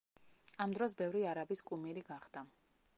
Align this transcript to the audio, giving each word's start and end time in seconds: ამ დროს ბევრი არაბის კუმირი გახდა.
ამ 0.65 0.73
დროს 0.77 0.97
ბევრი 1.03 1.21
არაბის 1.33 1.63
კუმირი 1.71 2.07
გახდა. 2.13 2.49